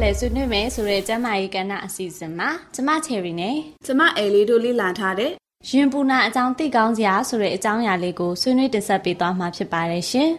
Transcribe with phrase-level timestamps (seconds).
[0.00, 3.56] တူတာဖလဲဆွေးနွေးမယ်ဆိုတဲ့ကျမ်းမာရေးကဏ္ဍအစီအစဉ်မှာကျမချယ်ရီနဲ့
[3.86, 5.30] ကျမအဲလေးတို့လေ့လာထားတဲ့
[5.68, 10.30] ရင်ပူနာအကြောင်းသိကောင်းစရာဆိုတဲ့အကြောင်းအရာလေးကိုဆွေးနွေးတင်ဆက်ပေးသွားမှာဖြစ်ပါတယ်ရှင်။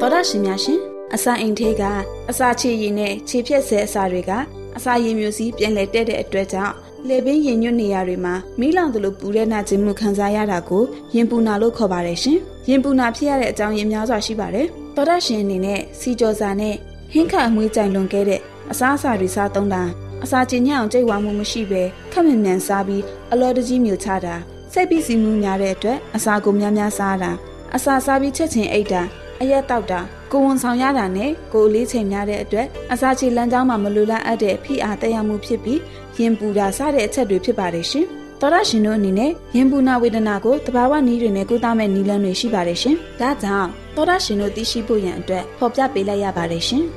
[0.00, 0.80] တော်တာရှင်များရှင်
[1.14, 1.82] အစာအိမ်ထဲက
[2.30, 4.32] အစာချေရည်နဲ့ခြေဖြက်ဆဲအစာတွေက
[4.76, 6.74] အစာရည်မျိုးစီးပြန်လဲတဲ့တဲ့အတွက်ကြောင့်
[7.08, 10.84] လေပင်ရင်ညွတ်နေရတွေမှာမီးလောင်သလိုပူတဲ့နာကျင်မှုခံစားရတာကို
[11.14, 12.38] ရင်ပူနာလို့ခေါ်ပါတယ်ရှင်။
[12.68, 14.66] ရင်ပူနာဖြစ်ရတဲ့အကြောင်းရင်းများစွာရှိပါတယ်။
[14.96, 16.74] သောတာရှင်အနေနဲ့စီကြောစာနဲ့
[17.12, 18.40] ဟင်းခါအမွေးကြိုင်လွန်ခဲ့တဲ့
[18.70, 19.82] အစားအစာတွေစားသုံးတာ
[20.24, 23.02] အစာကျင်ညံ့အောင်ကြိတ်ဝါမှုမရှိဘဲခက်မြန်မြန်စားပြီး
[23.32, 24.34] အလော်တကြီးမြူချတာ
[24.72, 27.32] စိတ်ပြီးစီမှုများတဲ့အတွက်အစာကိုများများစားတာ
[27.76, 29.02] အစာစားပြီးချက်ချင်းအိတ်တာ
[29.42, 30.00] အရက်တောက်တာ
[30.32, 35.80] ကိုဝန်ဆောင်ရတာနဲ့ကိုအလေးချိန်များတဲ့အတွက်အစာချေလမ်းကြောင်းမှာမလိုလားအပ်တဲ့ဖိအားတက်ရောက်မှုဖြစ်ပြီး
[36.18, 38.06] ရင်ပူတာစတဲ့အချက်တွေဖြစ်ပါတယ်ရှင်။
[38.40, 46.84] သောရရှင်တို့အနေနဲ့ရင်ပူနာဝေဒနာကိုတဘာဝနည်းတွေနဲ့ကုသမဲ့နည်းလမ်းတွေရှိပါတယ်ရှင်။ဒါကြောင့်သောရရှင်တို့သိရှိဖို့ရန်အတွက်ဖော်ပြပေးလိုက်ရပါတယ်ရှင်။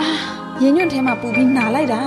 [0.00, 0.08] အာ
[0.62, 2.00] ရင်ညွန့်ထဲမှာပူပြီးနာလိုက်တာ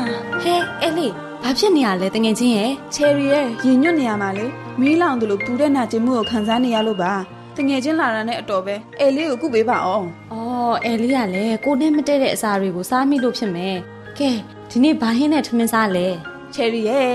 [0.43, 4.45] ဟဲအဲလေးဘာဖြစ်နေရလဲတငယ်ချင်းရဲ့ချယ်ရီရဲ့ရင်ညွန့်နေရမှာလေ
[4.81, 7.13] မီးလောင်တယ်လို့ပူတဲ့နာကျင်မှုကိုခံစားနေရလို့ပါ
[7.57, 13.75] တငယ်ချင်းလာတာနဲ့အတော်ပဲအဲလေးကိုကုပေးပါအောင်အော်အဲလေးကလည်းကိုနဲ့မတည့်တဲ့အစာတွေကိုစားမိလို့ဖြစ်မယ်
[14.19, 14.31] ကဲ
[14.69, 16.07] ဒီနေ့ဘာဟင်းနဲ့ထမင်းစားလဲ
[16.53, 17.09] ချယ်ရီရဲ့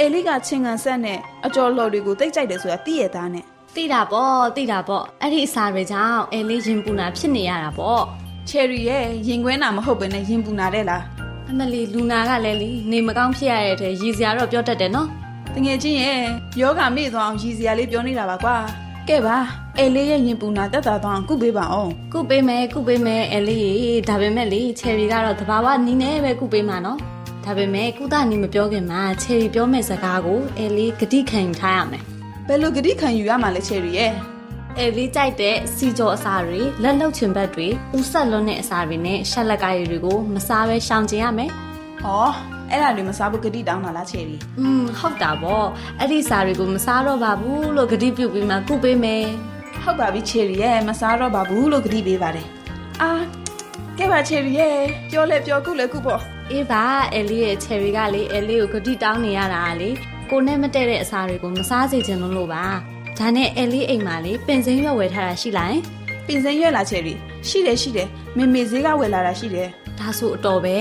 [0.00, 3.44] အဲလေးကချင်းကန်ဆက်နဲ့အကျော်လော်တွေကိုတိတ်ကြိုက်တယ်ဆိုတာသိရသားနဲ့
[3.74, 8.02] သိတာပေါ့သိတာပေါ့အဲ့ဒီအစာတွေကြောင့်အဲလေးရင်ပူနာဖြစ်နေရတာပေါ့
[8.48, 11.02] ချယ်ရီရဲ့ရင်ခွဲနာမဟုတ်ဘဲနဲ့ရင်ပူနာတဲ့လား
[11.50, 15.08] အမလီလူနာကလည်းလीနေမကောင်းဖြစ်ရတဲ့တဲ့ရည်စရာတော့ပြောတတ်တယ်နော်
[15.54, 16.20] တငယ်ချင်းရဲ့
[16.60, 18.56] ယောဂမေ့သွားအောင်ရည်စရာလေးပြောနေတာပါကွာ
[19.08, 19.36] ကဲပါ
[19.78, 26.98] အဲလေးရဲ့ရင်ပူနာတက်တာသွားအောင်ကုပေးပါအောင်ကုပေးမယ်ကုပေးမယ်အဲလေးရေဒါပေမဲ့လေချယ်ရီကတော့တဘာဝနီးနေပဲကုပေးမှာနော်
[27.44, 32.02] ဒါပေမဲ့ကုသနီးမပြောခင်မှာချယ်ရီပြောမဲ့စကားကိုအဲလေးဂတိခံယူထားရမယ်
[32.46, 34.14] ဘယ်လိုဂတိခံယူရမှာလဲချယ်ရီရဲ့က
[34.78, 41.50] အဲလေးကြိုက်တဲ့စီကြောအစာတွေလက်လုံချင်ဘက်တွေဦးဆက်လွန်းတဲ့အစာတွေနဲ့ရှက်လက်ကားရည်တွေကိုမစားဘဲရှောင်ကျင်ရမယ်။
[42.04, 45.66] ဩ အဲ့ဒါတွေမစားဘူးဂတိတောင်းတာလားချယ်ရီ။อืมဟုတ်တာပေါ့
[46.00, 49.24] အဲ့ဒီစာတွေကိုမစားတော့ပါဘူးလို့ဂတိပြုပြီးမှကုပေးမယ်။
[49.82, 52.46] ဟုတ်ပါပြီချယ်ရီရဲ့မစားတော့ပါဘူးလို့ဂတိပေးပါတယ်။
[53.02, 53.10] အာ
[53.98, 54.76] ကဲပါချယ်ရီရဲ့
[55.10, 56.84] ပြောလဲပြောကုလဲကုပေါ့။အေးပါ
[57.14, 59.90] အဲလေးရဲ့ cherry ကလေအဲလေးကိုဂတိတောင်းနေရတာကလေ
[60.30, 62.64] ကိုနဲ့မတည့်တဲ့အစာတွေကိုမစားစေချင်လို့လို့ပါ။
[63.18, 65.74] ဒါနဲ့အဲလေးအိမ်မှာလေပင်စင်းရွက်ဝယ်ထားတာရှိလား။
[66.26, 67.14] ပင်စင်ရွက်လားချယ်ရီ
[67.48, 69.68] ရှိတယ်ရှိတယ်မေမေဈေးကဝယ်လာတာရှိတယ်
[69.98, 70.76] ဒါဆိုအတော်ပဲ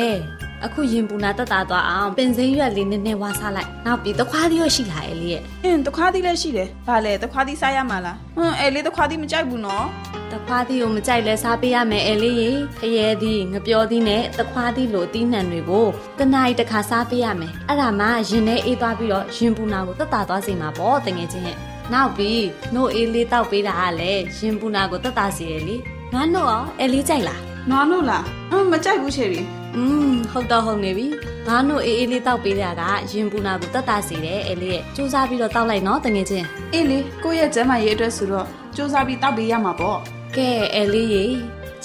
[0.65, 9.85] အခုရင်ပူနာတက်တာသွားအောင်ပင်စိမ်းရွက်လေးနည်းနည်းဝါစားလိုက်နောက်ပြီးတခွားလေးရရှိလာရဲ့လေရဲ့အင်းတခွားသီးလည်းရှိတယ်ဘာလဲတခွားသီးစားရမှာလားဟွန်းအဲလေးတခွားသီးမကြိုက်ဘူးနော်
[10.31, 15.87] တခွားသီးကိုမကြိုက်လဲစားပေးရမယ်အဲလေးရေဖယဲသီးငပြောသီးနဲ့တခွားသီးလိုအသီးနှံတွေကို
[16.19, 21.57] တနားရီတစ်ခါစားပေးရမယ်အဲ့ဒါမှရင်ထဲအေးသွားပြီးတော့ရင်ပူနာကိုတက်တာသွားစေမှာပေါ့တငယ်ချင်းရဲ့
[21.93, 22.43] နောက်ပြီး
[22.75, 25.75] နို့အေးလေးတောက်ပေးတာကလည်းရင်ပူနာကိုတက်တာစေတယ်လေ
[26.13, 29.41] ငါတို့ရောအဲလေးကြိုက်လား နွားလို့လားအင်းမကြိုက်ဘူးချယ်ရီ
[29.75, 31.07] อืมဟုတ်တော့ဟုတ်နေပြီ
[31.47, 32.81] ငါတို့အေးအေးလေးတောက်ပေးတာက
[33.11, 39.99] ရင်ပူနာကိုတက်တာစေတယ်အဲလေးရဲ့စူးစမ်းပြီးတော့တောက်လိုက်နော်တငယ်ချင်းအေးလေကိုယ့်ရဲ့ကျမ်းမာရေးအတွက်ဆိုတော့စူးစမ်းပြီးတောက်ပေးရမှာပေါ့
[40.35, 41.25] ကဲအဲလေးရေ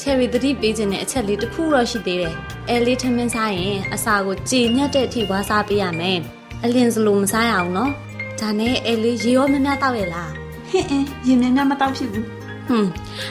[0.00, 2.34] ချယ်ရီတတိပေးခြင်းတဲ့အချက်လေးတစ်ခုတော့ရှိသေးတယ်
[2.70, 6.18] အဲလေးထမင်းစားရင်အစာကိုကြည်ညက်တဲ့အထိဝါစားပေးရမယ်
[6.64, 7.92] အလင်းစလိုမစားရအောင်နော်
[8.40, 10.30] ဒါနဲ့အဲလေးရေရောမများတောက်ရလား
[10.68, 12.37] ဟင်းအင်းရင်များများမတောက်ဖြစ်ဘူး
[12.68, 12.90] ဟွန်း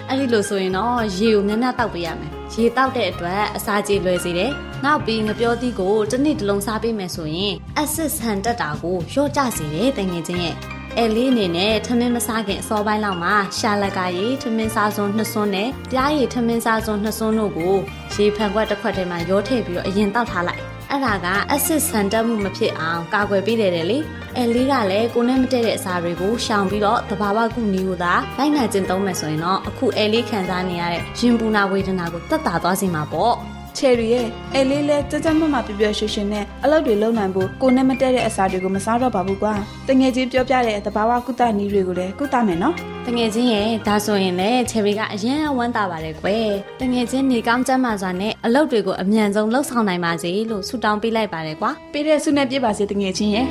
[0.09, 4.51] အဲ့ဒီလိုဆိုရင်တော့ရေကိုများများတောက်ပေးရမယ်ရေတောက်တဲ့အတွက်အစာကြေလွယ်စေတယ်
[4.85, 10.55] နောက်ပြီးငပြောသီးကိုတစ်နေ့တစ်လုံးစားပေးမယ်ဆိုရင်အဆစ်ဆန်တက်တာကိုလျှော့ကျစေတယ်တငယ်ချင်းရဲ့
[10.97, 17.75] အဲလေးအနေနဲ့ထမင်းမစားခင်အစောပိုင်းလောက်မှာရှာလက်ကရေထမင်းစားစွန်းနှစ်စွန်းနဲ့ပြားရည်ထမင်းစားစွန်းနှစ်စွန်းတို့ကို
[18.15, 20.61] ရေဖန်ခွက်တစ်ခွက်ထဲမှာရောထည့်ပြီးတော့အရင်တောက်ထားလိုက်
[20.91, 23.99] အဲ့ဒါကအဆစ်ဆန်တက်မှုမဖြစ်အောင်ကာကွယ်ပေးတယ်လေ
[24.37, 33.35] အဲလေးကလည်းကိုနဲ့မတည့်တဲ့အစာတွေကိုရှောင်ပြီးတော့တဘာဝကုနီကိုသာလိုက်နာကျင့်သုံးမယ်ဆိုရင်တော့အခုအဲလေးခံစားနေရတဲ့ရင်ပူနာဝေဒနာကိုတက်တာသွားစေမှာပေါ့
[33.77, 39.53] ချယ်ရီရဲ့အဲလေးလဲကြကြမမပြပြရွှင်ရွှင်နဲ့အလုပ်တွေလုပ်နိုင်ဖို့ကိုနဲ့မတည့်တဲ့အစာတွေကိုမစားတော့ပါဘူးကွာ
[39.87, 42.75] တငယ်ချင်းပြောပြတဲ့တဘာဝကုသနည်းတွေကိုလည်းကုသမယ်နော်
[43.05, 46.47] တငယ်ချင်းရဲ့ဒါဆိုရင်လည်းချယ်ရီကအရင်ဝမ်းသာပါတယ်ကွယ်
[46.81, 53.45] တငယ်ချင်းနေကောင်းကျမ်းမာစွာနဲ့အလုပ်တွေကိုအမြန်ဆုံးလှုပ်ဆောင်နိုင်ပါစေလို့ဆုတောင်းပေးလိုက်ပါတယ်ကွာပေးတဲ့ဆုနဲ့ပြပါစေတငယ်ချင်းရဲ့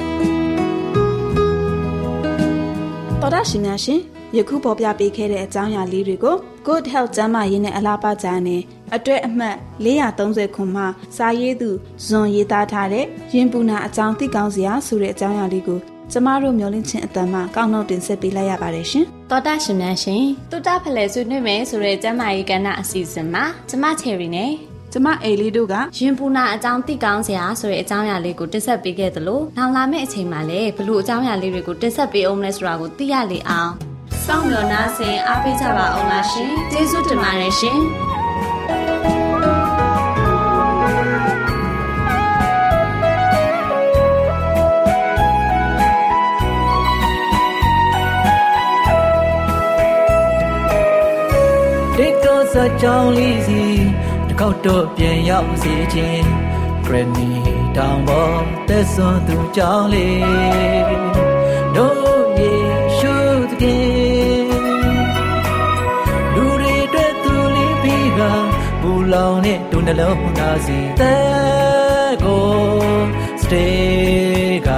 [3.20, 6.36] တော်ရရှိများရှင် ယခုပေါ်ပြပေးခဲ့တဲ့အကြောင်းအရာလေးတွေကို
[6.66, 8.62] Good Health ကျန်းမာရေးနဲ့အလားပါကြနဲ့
[8.94, 10.82] အတွဲအမှတ်430ခုမှ
[11.16, 11.70] စာရေးသူ
[12.06, 15.78] ဇွန်ရေးသားထားတဲ့ရင်ပူနာအကြောင်းသိကောင်းစရာဆိုတဲ့အကြောင်းအရာလေးကို
[16.12, 24.52] ကျမတို့မျှဝင့်ခြင်းအတန်မှကောက်နှုတ်တင်ဆက်ပေးလိုက်ရပါတယ်ရှင်တော်တာရှင်များရှင်တူတာဖလဲဆွေးနွေးမယ်ဆိုတဲ့ကျမ်းမာရေးကဏ္ဍအစီအစဉ်မှာကျမချယ်ရီနဲ့
[24.92, 33.72] ကျမအိမ်လေးတို့ကရင်ပူနာအကြောင်းသိကောင်းစရာဆိုတဲ့အကြောင်းအရာလေးကိုတင်ဆက်ပေးခဲ့သလိုနောက်လာမယ့်အချိန်မှာလည်းဘလို့အကြောင်းအရာလေးတွေကိုတင်ဆက်ပေးအောင်လဲဆိုတာကိုသိရလေအောင်
[34.26, 37.78] စောင့်မျှော်နှားဆင်အားပေးကြပါအောင်လားရှင်ကျေးဇူးတင်ပါတယ်ရှင်
[51.96, 53.62] ဒီတော့စကြောင်းလေးစီ
[54.28, 56.26] တစ်ခေါက်တော့ပြန်ရောက်စေခြင်း
[56.84, 57.28] ဂရနီ
[57.76, 58.38] တောင်ပေါ်
[58.68, 61.15] သက်စွန်သူကြောင်းလေး
[69.14, 72.46] လောင်နဲ့ဒုနှလုံးသားစီတဲ့ကို
[73.42, 74.70] စတေးက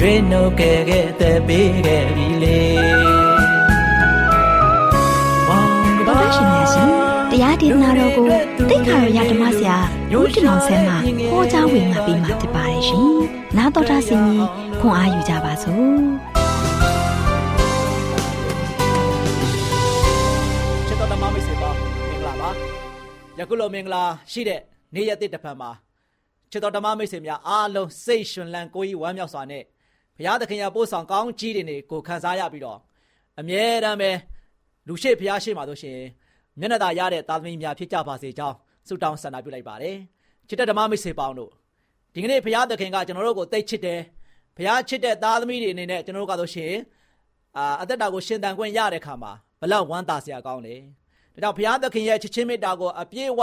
[0.00, 2.60] ရွေးနှုတ်ခဲ့ခဲ့တဲ့ပေးခဲ့ပြီလေ
[5.48, 6.88] တော်တာရှင်များရှင်
[7.30, 8.26] တရားဒေသနာတော်ကို
[8.68, 9.76] တိတ်ခါရရဓမ္မဆရာ
[10.16, 10.94] ဦးတင်အောင်ဆန်းမှ
[11.30, 13.06] ဟောကြားဝင်ငါပေးมาဖြစ်ပါတယ်ရှင်။
[13.56, 14.46] နားတော်တာဆင်ကြီး
[14.80, 16.37] ခွန်အားယူကြပါစို့ချစ်
[23.38, 24.60] ယခုလိုမင်္ဂလာရှိတဲ့
[24.94, 25.70] နေ့ရက်တစ်တစ်ဖန်မှာ
[26.50, 29.62] ချစ်တော်ဓမ္မမိတ်ဆွေများအားလုံးစိတ်ရှင်လန်းကိုယ်ကြီးဝမ်းမြောက်စွာနဲ့
[30.16, 32.78] ဘုရားသခင်ရဲ့ပို့ဆောင်ကောင်းကြီးတွေနဲ့ကိုခံစားရပြီးတော့
[33.40, 34.10] အမြဲတမ်းပဲ
[34.86, 35.98] လူရှိဘုရားရှိမှတို့ရှင်
[36.58, 38.56] မျက်နှာသာရတဲ့သားသမီးများဖြစ်ကြပါစေကြောင်း
[38.88, 39.96] ဆုတောင်းဆန္ဒပြုလိုက်ပါတယ်
[40.48, 41.50] ချစ်တဲ့ဓမ္မမိတ်ဆွေပေါင်းတို့
[42.14, 44.00] ဒီကနေ့ဘုရားသခင်ကကျွန်တော်တို့ကိုသိချစ်တယ်
[44.56, 46.72] ဘုရားချစ်တဲ့သားသမီးတွေအနေနဲ့ကျွန်တော်တို့ကဆိုရှင်
[47.56, 50.74] အာအသက်တာကိုရှင်သန်ခွင့်ရတဲ့ခါမှာဘလောက်ဝမ်းသာစရာကောင်းလဲ
[51.42, 53.42] ဒါကြောင့်ဘုရားသခင်ရဲ့ချစ်ချင်းမေတ္တာကိုအပြည့်အဝ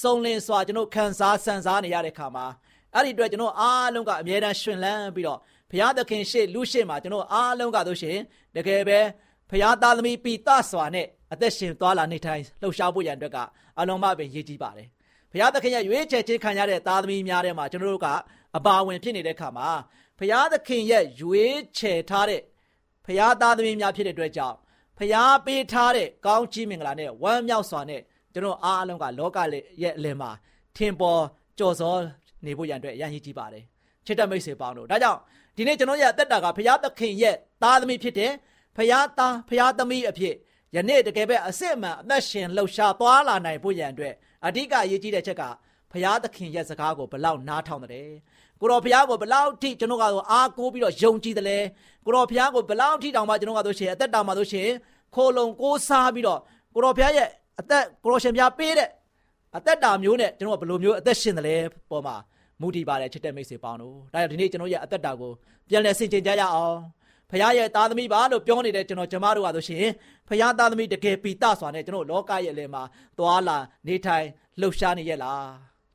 [0.00, 2.46] စုံလင်စွာကျွန်တော်ခံစားဆန်စားနေရတဲ့ခါမှာ
[2.94, 5.38] အဲ့ဒီအတွက်ကျွန်တော်အားလုံးကအမြဲတမ်းရှင်လန်းပြီးတော့
[5.70, 8.18] ဘုရားသခင်ရှေ့လူရှေ့မှာကျွန်တော်အားလုံးကဆိုရှင်
[8.56, 8.98] တကယ်ပဲ
[9.50, 13.38] ဘုရားသားသမီးပိသစွာနဲ့အသက်ရှင်သွားလာနေထိုင်လှုပ်ရှားဖို့ရန်အတွက်က
[13.78, 14.88] အလုံးမပင်ရည်ကြီးပါတယ်
[15.32, 18.08] ဘုရားသခင်ရဲ့ရွေးချယ်ခြင်းခံရတဲ့သားသမီးများထဲမှာကျွန်တော်တို့က
[18.56, 19.68] အပါဝင်ဖြစ်နေတဲ့ခါမှာ
[20.18, 22.42] ဘုရားသခင်ရဲ့ရွေးချယ်ထားတဲ့
[23.06, 24.56] ဖရာသားသမီးများဖြစ်တဲ့အတွက်ကြောင့်
[24.98, 28.00] ဖျားပေးထားတဲ့ကောင်းချီးမင်္ဂလာနဲ့ဝမ်းမြောက်စွာနဲ့
[28.32, 29.38] ကျွန်တော်အားလုံးကလောက
[29.82, 30.30] ရဲ့အလယ်မှာ
[30.76, 31.22] ထင်ပေါ်
[31.58, 31.94] ကြော်စော
[32.44, 33.64] နေဖို့ရန်အတွက်အရန်ကြီးကြည့်ပါတယ်
[34.06, 35.18] ချစ်တဲ့မိတ်ဆွေပေါင်းတို့ဒါကြောင့်
[35.56, 38.32] ဒီနေ့ကျွန်တော်ရဲ့အသက်တာကဘုရားသခင်ရဲ့သားသမီးဖြစ်တဲ့
[38.76, 40.34] ဘုရားသားဘုရားသမီးအဖြစ်
[40.76, 44.14] ယနေ့တကယ်ပဲအစစ်အမှန်အသက်ရှင်လှုပ်ရှားသွားလာနိုင်ဖို့ရန်အတွက်
[44.46, 45.42] အဓိကအရေးကြီးတဲ့ချက်က
[45.92, 48.10] ဘုရားသခင်ရဲ့စကားကိုဘလောက်နားထောင်တယ်
[48.62, 51.58] ကိုတော်ဘုရားကိုဘလောက်ထိကျွန်တော်ကတော့အားကိုးပြီးတော့ယုံကြည်တယ်လဲ
[52.04, 54.68] ကိုတော်ဘုရားကိုဘလောက်ထိတောင်မှကျွန်တော်ကဆိုရှင်အသက်တာမှာဆိုရှင်
[55.14, 56.40] ခိုလုံကိုးစားပြီးတော့
[56.74, 57.28] ကိုတော်ဘုရားရဲ့
[57.60, 58.88] အသက်ကိုတော်ရှင်ဘုရားပေးတဲ့
[59.56, 61.56] အသက်တာမျိုးနဲ့ကျွန်တော်ကဘယ်လိုမျိုးအသက်ရှင်တယ်လဲ
[61.90, 62.16] ပေါ်မှာ
[62.60, 65.32] မူတည်ပါတယ်ချစ်တဲ့မိတ်ဆွေပေါင်းတို့ဒါကြောင့်ဒီနေ့ကျွန်တော်ရဲ့အသက်တာကို
[65.68, 66.76] ပြန်လည်ဆင်ခြင်ကြရအောင်
[67.30, 69.86] ဖခင်ရဲ့သားသမီးပါလို့ပြောနေတဲ့ကျွန်တော်ကျမတို့ကဆိုရှင်
[70.28, 72.82] ဖခင်သားသမီးတကယ်ပီတစွာနဲ့ကျွန်တော်လောကရဲ့အလယ်မှာ
[73.18, 74.26] သွာလာနေထိုင်
[74.60, 75.46] လှုပ်ရှားနေရလား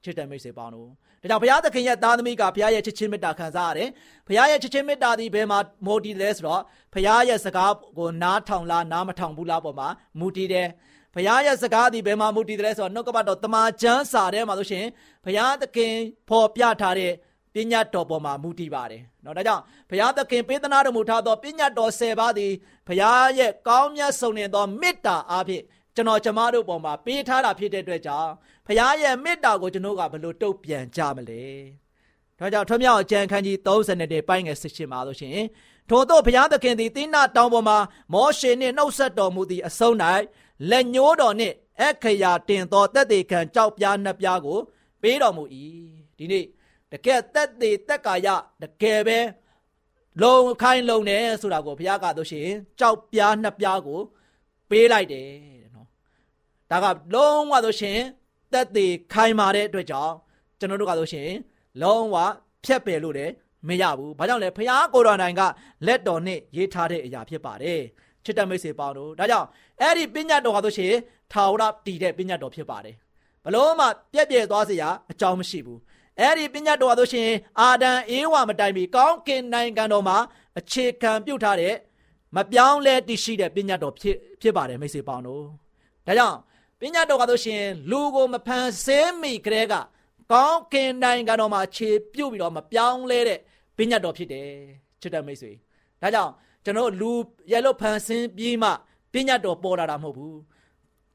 [0.04, 0.90] ချစ်တဲ့မိတ်ဆွေပေါင်းတို့
[1.32, 3.90] ဒါကြောင့်ဘုရားသခင်ရဲ့သားသမီးကဘုရားရဲ့ချစ်ချင်းမေတ္တာခံစားရတယ်။
[4.28, 6.62] ဘုရားရဲ့ချစ်ချင်းမေတ္တာဒီဘယ်မှာမူတည်လဲဆိုတော့
[6.94, 9.88] ဘုရားရဲ့စကားကိုနားထောင်လားနားမထောင်ဘူးလားပေါ်မှာ
[10.20, 10.68] မူတည်တယ်။
[11.14, 14.86] ဘုရားရဲ့စကားဒီဘယ်မှာမူတည်တယ်ဆိုတော့နှုတ်ကပတ်တော်တမန်ကျမ်းစာထဲမှာဆိုရှင်
[15.26, 15.94] ဘုရားသခင်
[16.30, 17.12] ပေါ်ပြထားတဲ့
[17.54, 22.52] ပညာတော်ပေါ်မှာမူတည်ပါတယ်။နော်ဒါကြောင့်ဘုရားသခင်ပေးသနာတော်မူထားသောပညာတော်၁၀ပါးသည်
[22.88, 25.64] ဘုရားရဲ့ကောင်းမြတ်ဆုံးတဲ့သောမေတ္တာအဖြစ်
[25.98, 28.32] ကျွန်တော်ကျမတို့ပေါ်မှာပေးထားတာဖြစ်တဲ့အတွက်ကြောင့်
[28.66, 31.44] ဘုရားရဲ့မေတ္တာကိုကျွန်တော်ကဘယ်လိုတုတ်ပြန်ကြမလဲ
[32.39, 35.48] ဒါကြောင့်ထွမြောက်အကျမ်းခန်းကြီး30ပိုင်းငယ်16မှာလို့ရှိရင်
[35.89, 37.77] ထို့သောဘုရားသခင်သည်တိနတောင်ပေါ်မှာ
[38.13, 39.96] မောရှေနှင့်နှုတ်ဆက်တော်မူသည့်အဆုံး၌
[40.70, 44.60] လက်ညှိုးတော်နှင့်အခရာတင်သောတက်သေးခံကြောက်ပြားနှစ်ပြားကို
[45.01, 45.44] ပေးတော်မူ၏
[46.18, 46.46] ဒီနေ့
[46.92, 48.27] တကယ်တက်သေးတက်ကာယ
[48.62, 49.20] တကယ်ပဲ
[50.22, 54.00] လုံခိုင်းလုံတယ်ဆိုတာကိုဘုရားကတို့ရှိရင်ကြောက်ပြားနှစ်ပြားကို
[54.70, 55.67] ပေးလိုက်တယ်တဲ့နော်
[56.72, 58.00] ဒါကလုံးဝဆိုရှင်
[58.54, 60.14] တက်သေးခိုင်းမာတဲ့အတွက်ကြောင့်
[60.60, 61.30] ကျွန်တော်တို့ကဆိုရှင်
[61.82, 62.16] လုံးဝ
[62.64, 63.34] ဖြတ်ပယ်လို့လည်း
[63.68, 65.42] မရဘူး။ဘာကြောင့်လဲဖခင်ကိုတော်တိုင်က
[65.86, 67.82] လက်တော်နဲ့ရေးထားတဲ့အရာဖြစ်ပါတယ်။
[68.24, 69.48] ချစ်တဲ့မိတ်ဆွေပေါင်းတို့ဒါကြောင့်
[69.82, 70.94] အဲ့ဒီပညာတော်ဟာဆိုရှင်
[71.32, 72.96] ထာဝရတည်တဲ့ပညာတော်ဖြစ်ပါတယ်။
[73.44, 75.80] ဘလို့မှပြက်ပြဲသွားစရာအကြောင်းမရှိဘူး။
[76.20, 80.18] အဲ့ဒီပညာတော်ဟာဆိုရှင်အာဒံအေဝါမတိုင်မီကောင်းကင်နိုင်ငံတော်မှာ
[80.60, 81.76] အခြေခံပြုတ်ထားတဲ့
[82.36, 85.46] မပြောင်းလဲတည်ရှိတဲ့ပညာတော်ဖြစ်ဖြစ်ပါတယ်မိတ်ဆွေပေါင်းတို့။
[86.08, 86.38] ဒါကြောင့်
[86.82, 89.74] ပညာတော်ကဆိုရှင်လူကိုမဖန်ဆင်းမိကလေးက
[90.32, 93.40] ကောင်းကင်နိုင်ငံတော်မှာခြေပြုတ်ပြီးတော့မပြောင်းလဲတဲ့
[93.78, 94.50] ပညာတော်ဖြစ်တယ်
[95.02, 95.52] ချစ်တဲ့မိတ်ဆွေ
[96.02, 96.32] ဒါကြောင့်
[96.64, 97.12] ကျွန်တော်လူ
[97.52, 98.70] ရဲလို့ဖန်ဆင်းပြီးမှ
[99.14, 100.40] ပညာတော်ပေါ်လာတာမဟုတ်ဘူး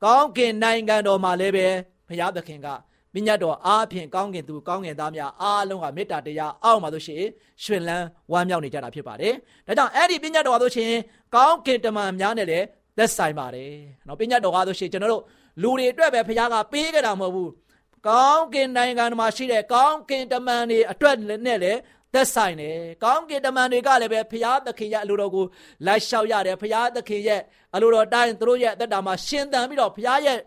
[0.04, 1.66] ကောင်းကင်နိုင်ငံတော်မှာလည်းပဲ
[2.08, 2.68] ဘုရားသခင်က
[3.14, 7.22] ပညာတော်အားဖြင့်ကောင်းကင်သူကောင်းကင်သားများအားလုံးကမေတ္တာတရားအောက်မှာဆိုရှင်
[7.62, 9.34] ရှင်လန်းဝမ်းမြောက်နေကြတာဖြစ်ပါတယ်။
[9.66, 10.92] ဒါကြောင့်အဲ့ဒီပညာတော်ဆိုရှင်
[11.34, 12.64] ကောင်းကင်တမန်များနဲ့လည်း
[12.98, 13.72] သက်ဆိုင်ပါတယ်။
[14.06, 15.22] နော်ပညာတော်ကားဆိုရှင်ကျွန်တော်တို့
[15.60, 17.50] လူတွေအတွက်ပဲဘုရားကပေးခဲ့တာမဟုတ်ဘူး။
[18.08, 21.16] ကောင်းကင်နိုင်ငံမှာရှိတဲ့ကောင်းကင်တမန်တွေအတွက်
[21.46, 21.80] နဲ့လည်း
[22.14, 25.44] သက်ဆိုင်တယ်။ကောင်းကင်တမန်တွေကလည်းပဲဘုရားသခင်ရဲ့အလိုတော်ကို
[25.86, 27.40] လိုက်လျှောက်ရတယ်။ဘုရားသခင်ရဲ့
[27.74, 30.38] အလိုတော်တိုင်းသူတို့ရဲ့အသက်တာမှာရှင်သန်ပြီးတော့ဘုရားရဲ့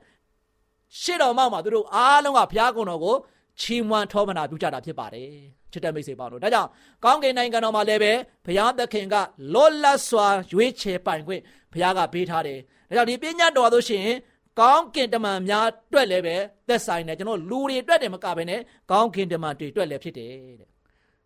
[1.02, 3.16] ရှေ့တော်မောက်မှာသူတို့အားလုံးကဘုရားကုံတော်ကို
[3.62, 5.30] ချီးမွမ်းထောပနာပြုကြတာဖြစ်ပါတယ်။
[5.72, 6.70] ချစ်တဲ့မိတ်ဆွေပေါင်းတို့ဒါကြောင့်
[7.04, 8.14] ကောင်းကင်နိုင်ငံတော်မှာလည်းပဲ
[8.46, 9.16] ဘုရားသခင်က
[9.54, 11.42] လောလတ်စွာရွေးချယ်ပိုင်ခွင့်
[11.74, 12.60] ဘုရားကပေးထားတယ်။
[12.90, 14.08] ဒါကြောင့်ဒီပညာတော်ဆိုရှင်
[14.60, 16.36] ကောင်းကင်တမန်များအတွက်လည်းပဲ
[16.68, 18.60] သက်ဆိုင်တယ်ကျွန်တော်လူတွေအတွက်တည်းမကဘဲနဲ့
[18.92, 20.70] ကောင်းကင်တမန်တွေအတွက်လည်းဖြစ်တယ်တဲ့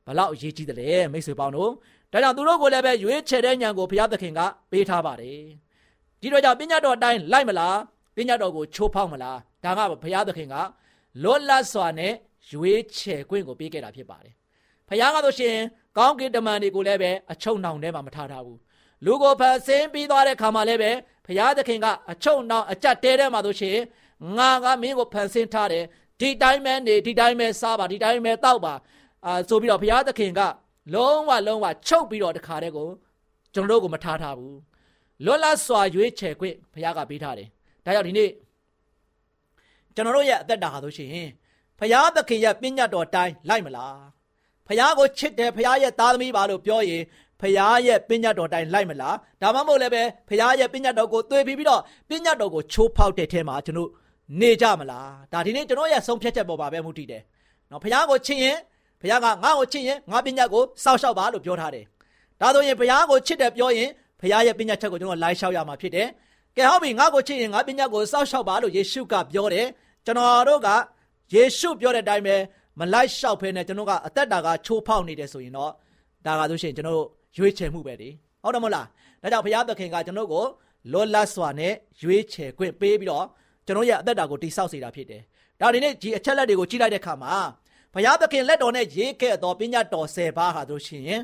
[0.05, 1.71] ဘလောက်အရေးကြီးတယ်လဲမိတ်ဆွေပေါင်းတို့
[2.11, 4.39] ဒါကြောင့်သူတို့ကိုလည်းပဲရွေးချယ်တဲ့ညံကိုဘုရားသခင်က
[4.71, 5.39] ပေးထားပါတယ်
[6.21, 7.77] ဒီတော့ကြောင့်ပညာတော်အတိုင်းလိုက်မလား
[8.15, 10.55] ပညာတော်ကိုချိုးဖောက်မလားဒါကဘုရားသခင်က
[11.23, 12.13] လွတ်လပ်စွာနဲ့
[12.51, 14.33] ရွေးချယ်ခွင့်ကိုပေးခဲ့တာဖြစ်ပါတယ်
[14.89, 15.55] ဘုရားကဆိုရှင်
[15.97, 18.59] ကောင်းကင်တမန်တွေကိုလည်းပဲအချုံနှောင်ထဲမှာမထားထားဘူး
[19.05, 20.91] လူကိုဖန်ဆင်းပြီးသွားတဲ့ခါမှာလည်းပဲ
[21.25, 23.77] ဘုရားသခင်ကအချုံနှောင်အကြက်တဲထဲမှာဆိုရှင်
[24.37, 25.85] ငါကမင်းကိုဖန်ဆင်းထားတယ်
[26.19, 28.73] ဒီတိုင်းပဲနေဒီတိုင်းပဲစားပါဒီတိုင်းပဲတောက်ပါ
[29.25, 30.41] အာဆိုပြီးတော့ဘုရားသခင်က
[30.93, 32.89] လုံးဝလုံးဝချုပ်ပြီးတော့တခါတည်းကို
[33.53, 34.57] ကျွန်တော်တို့ကိုမထားထားဘူး
[35.25, 37.47] လွတ်လပ်စွာရွေးချယ်ခွင့်ဘုရားကပေးထားတယ်
[37.85, 38.29] ဒါကြောင့်ဒီနေ့
[39.95, 41.27] ကျွန်တော်တို့ရဲ့အသက်တာဟာဆိုရှင်
[41.79, 43.97] ဘုရားသခင်ရဲ့ပညာတော်တိုင်းလိုက်မလား
[44.67, 47.03] ဘုရားကိုချစ်တယ်ဘုရားရဲ့သားသမီးပါလို့ပြောရင်
[47.41, 53.89] ဖရားရဲ့ပညာတော်တိုင်းလိုက်မလားဒါမှမဟုတ်လည်းပဲဖရားရဲ့ပညာတော်ကိုသွေးပြီးပြီးတော့ပညာတော်ကိုချိုးဖောက်တဲ့ထဲမှာကျွန်တော်
[54.39, 57.23] နေကြမလားဒါဒီနေ့ကျွန်တော်ရဲ့ဆုံးဖြတ်ချက်ပေါ်ပါပဲမူတည်တယ်
[57.71, 58.57] နော်ဖရားကိုချစ်ရင်
[59.01, 61.85] ဘုရားကငါ့ကိုချစ်ရင်ငါပညာကိုစောင့်ရှောက်ပါလို့ပြောထားတယ်။
[62.41, 63.89] ဒါဆိုရင်ဘုရားကိုချစ်တယ်ပြောရင်
[64.21, 66.07] ဘုရားရဲ့ပညာချက်ကိုကျွန်တော်လိုက်လျှောက်ရမှာဖြစ်တယ်။
[66.57, 69.65] ကဲဟုတ်ပြီငါ့ကိုချစ်ရင်ငါပညာကိုစောင့်ရှောက်ပါလို့ယေရှုကပြောတယ်။
[70.05, 70.69] ကျွန်တော်တို့က
[71.33, 72.35] ယေရှုပြောတဲ့အတိုင်းပဲ
[72.79, 75.71] မလိုက်လျှောက်ဖဲနဲ့ကျွန်တော်ကအသက်တာကချိုးဖောက်နေတယ်ဆိုရင်တော့
[76.25, 78.09] ဒါကဆိုရှင်ကျွန်တော်တို့ ရွေးချယ်မှုပဲလေ။
[78.43, 78.85] ဟုတ်တယ်မဟုတ်လား။
[79.21, 80.45] ဒါကြောင့်ဘုရားသခင်ကကျွန်တော်ကို
[80.93, 83.25] လောလတ်စွာနဲ့ရွေးချယ်ခွင့်ပေးပြီးတော့
[83.65, 85.21] ကျွန်တော်ရဲ့အသက်တာကိုတိဆောက်စေတာဖြစ်တယ်။
[85.61, 87.33] ဒါဒီနေ့ဒီအချက်လက်တွေကိုကြည့်လိုက်တဲ့အခါမှာ
[87.93, 91.19] ဘုရားသခင်လက်တော်နဲ့ရေးခဲ့သောပညာတော်၁၀ပါးဟာတို့ရှင်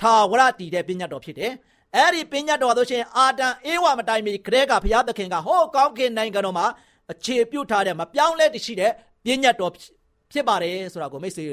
[0.00, 1.52] ထာဝရတည်တဲ့ပညာတော်ဖြစ်တယ်
[1.96, 6.66] အဲ့ဒီပညာတော်ဆိုရှင်အာတန်အေဝမတိုင်မီခရဲကဘုရားသခင်ကဟောကောင်းကင်နိုင်ငံတော်မှာ
[7.12, 8.92] အခြေပြုထားတဲ့မပြောင်းလဲတရှိတဲ့
[9.24, 9.72] ပညာတော်
[10.32, 11.44] ဖြစ်ပါတယ်ဆိုတာကိုမိတ်ဆွေ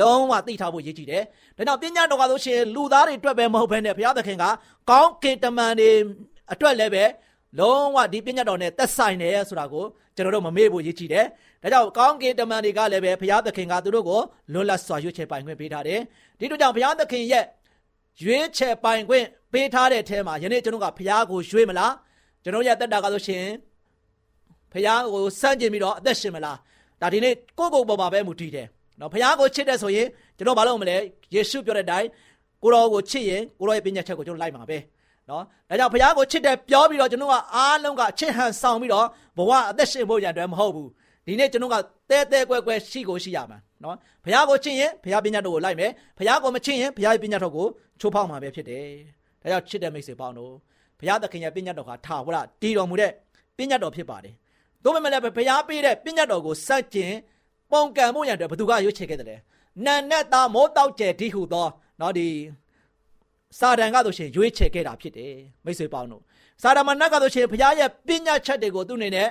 [0.00, 1.22] လုံးဝသိထားဖို့ရည်ကြည်တယ်။
[1.56, 4.44] ဒါကြောင့်ပညာတော်ကဆိုရှင်လူသားတွေအတွက်ပဲမဟုတ်ဘဲနဲ့ဘုရားသခင်က
[4.90, 5.90] ကောင်းကင်တမန်တွေ
[6.52, 7.04] အတွက်လည်းပဲ
[7.58, 9.84] လုံးဝဒီပညာတော်နဲ့သက်ဆိုင်တယ်ဆိုတာကို
[10.16, 11.26] ကျွန်တော်တို့မမေ့ဖို့ရည်ကြည်တယ်။
[11.62, 14.20] ဒါကြောင့်ကောင်းကင်တမန်တွေကလည်းပဲဘုရားသခင်ကသူတို့ကို
[14.52, 16.00] လွတ်လပ်စွာရွေးချယ်ပိုင်ခွင့်ပေးထားတယ်။
[16.38, 17.44] ဒီတို့ကြောင့်ဘုရားသခင်ရဲ့
[18.22, 21.94] ရွေးချယ်ပိုင်ခွင့်ပေးထားတဲ့အထဲမှာယနေ့ကျွန်တော်ကဘုရားကိုရွေးမလား
[22.42, 23.44] ကျွန်တော်ရဲ့တက်တာကဆိုရှင်
[24.72, 26.58] ဘုရားကိုစန့်ကျင်ပြီးတော့အသက်ရှင်မလား
[27.02, 28.66] ဒါဒီနေ့ကိုယ့်ကိုယ်ပေါ်မှာပဲမူတည်တယ်
[29.00, 30.96] နော်ဘုရားကိုချစ်တဲ့ဆိုရင်ကျွန်တော်မလုပ်မလဲ
[31.34, 32.08] ယေရှုပြောတဲ့အတိုင်း
[32.62, 34.78] ကိုတော်ကိုချစ်ရင်ကိုတော်ရဲ့ပညာချက်ကိုကျွန်တော်လိုက်မှာပဲ
[35.30, 39.06] နော်ဒါကြောင့်ဘုရားကိုချစ်တယ်ပြောပြီးတော့ကျွန်တော်ကအားလုံးကချစ်ဟန်ဆောင်ပြီးတော့
[39.38, 40.88] ဘဝအသက်ရှင်ဖို့ရတဲ့မဟုတ်ဘူး
[41.26, 41.76] ဒီနေ့ကျွန်တော်က
[42.10, 47.66] တဲတဲကွဲကွဲရှိကိုရှိရမှာနော်ဘုရားကိုချစ်ရင်ဘုရားပညာတော်ကိုလိုက်မယ်ဘုရားကိုမချစ်ရင်ဘုရားရဲ့ပညာတော်ကို
[48.00, 48.86] ချိုးဖောက်မှာပဲဖြစ်တယ်
[49.42, 50.52] ဒါကြောင့်ချစ်တဲ့မိတ်ဆွေပေါင်းတို့
[51.00, 53.12] ဘုရားသခင်ရဲ့ပညာတော်ကထာဝရတည်တော်မူတဲ့
[53.56, 54.34] ပညာတော်ဖြစ်ပါတယ်
[54.83, 57.13] တို့ပေမဲ့လည်းဘုရားပေးတဲ့ပညာတော်ကိုစัจကျင်
[57.71, 59.37] ပုံကံမှုရတဲ့ဘသူကရွေးချယ်ခဲ့တယ်လဲ
[59.85, 62.27] နန်နဲ့သားမိုးတောက်ကျဲဒီဟုသောเนาะဒီ
[63.59, 65.33] စာတန်ကဆိုရှင်ရွေးချယ်ခဲ့တာဖြစ်တယ်
[65.65, 66.23] မိတ်ဆွေပေါင်းတို့
[66.61, 69.29] စာတမဏတ်ကဆိုရှင်ဘုရားရဲ့ပညာချက်တွေကိုသူ့အနေနဲ့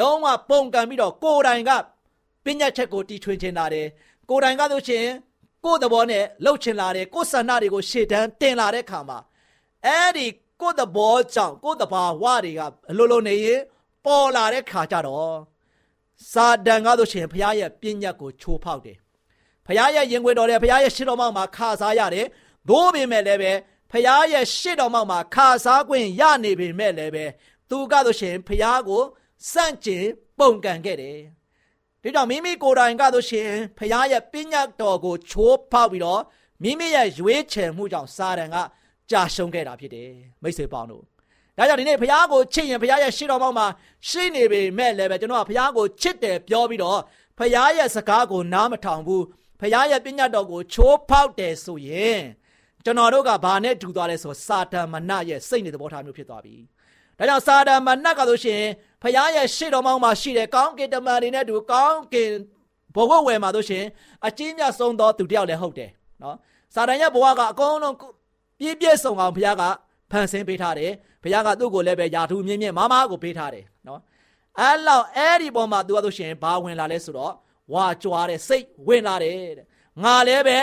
[0.00, 1.70] လုံးဝပုံကံပြီးတော့ကိုယ်တိုင်က
[2.44, 3.86] ပညာချက်ကိုတီထွင်ချင်တာတယ်
[4.28, 5.06] ကိုယ်တိုင်ကဆိုရှင်
[5.64, 9.18] ကိုယ်သဘောနဲ့လှုပ်ချင်လာတယ်ကိုယ်ဆန္ဒတွေကိုရှေ့တန်းတင်လာတဲ့ခါမှာ
[9.86, 10.26] အဲ့ဒီ
[10.60, 13.60] ကိုယ်သဘောကြောင့်ကိုယ်တဘာဝတွေကအလိုလိုနေရင်
[14.05, 15.35] ပေါ်လာတဲ့ခါကြတော့
[16.31, 18.97] စာတန်ကားဆိုရှင်ဘုရားရဲ့ပညာကိုချိုးဖောက်တယ်
[19.65, 22.27] ဘုရားရဲ့ရင်ခွင်တော်တယ်ဘုရားရဲ့ရှစ်တော်မောက်မှာခါစားရတယ်
[22.69, 23.53] သို့ပေမဲ့လည်းပဲ
[23.91, 27.25] ဖျားရဲ့ရှစ်တော်မောက်မှာခါစားခွင့်ရနေပေမဲ့လည်းပဲ
[27.69, 29.03] သူကဆိုရှင်ဖျားကို
[29.51, 30.05] စန့်ကျင်
[30.39, 31.19] ပုံကန်ခဲ့တယ်။
[32.01, 36.21] ဒီကြောင့်မိမိကိုယ်တိုင်ကဆိုရှင်ဖျားရဲ့ပညာတော်ကိုချိုးဖောက်ပြီးတော့
[36.63, 38.57] မိမိရဲ့ရွေးချယ်မှုကြောင့်စာတန်က
[39.11, 40.11] ကြာရှုံးခဲ့တာဖြစ်တယ်
[40.43, 41.05] မိတ်ဆွေပေါင်းတို့။
[41.57, 43.67] ဒါကြောင့်ဒီနေ့ဖျားကိုချစ်ရင်ဖျားရဲ့ရှစ်တော်မောက်မှာ
[44.07, 46.99] ရှိနေပေမဲ့လည်းပဲကျွန်တော်ကဖျားကိုချစ်တယ်ပြောပြီးတော့
[47.37, 49.23] ဖျားရဲ့စကားကိုနားမထောင်ဘူး။
[49.61, 52.21] ဖျားရဲ့ပညာတော်ကိုချိုးဖောက်တယ်ဆိုရင်
[52.85, 56.55] ကျွန်တော်တို့ကဘာနဲ့တူသွားလဲဆိုစာတန်မနရဲ့စိတ်နေသဘောထားမျိုးဖြစ်သွားပြီ။
[57.17, 58.61] ဒါကြောင့်စာတန်မနကဆိုရှင်
[59.01, 62.31] ဖခင်ရဲ့ရှေ့တော်မောင်းမှာရှိတဲ့ကောင်းကင်တမန်တွေနဲ့တူကောင်းကင်
[62.95, 63.85] ဘဝဝယ်မှာဆိုရှင်
[64.27, 65.89] အကြီးမြတ်ဆုံးသောသူတယောက်လည်းဟုတ်တယ်
[66.21, 66.35] နော်။
[66.75, 67.95] စာတန်ရဲ့ဘဝကအကုန်လုံး
[68.59, 69.63] ပြည့်ပြည့်စုံအောင်ဘုရားက
[70.11, 70.91] ဖန်ဆင်းပေးထားတယ်။
[71.25, 73.99] ဘုရားကသူ့ကိုလည်းပဲယာထူးမြင့်မြင့်မမကိုပေးထားတယ်နော်။
[74.59, 77.33] အဲ့လောက်အဲ့ဒီပေါ်မှာသူကဆိုရှင်ဘာဝင်လာလဲဆိုတော့
[77.73, 79.65] ဝါကြွားတဲ့စိတ်ဝင်လာတယ်တဲ့။
[80.03, 80.57] ငါလည်းပဲ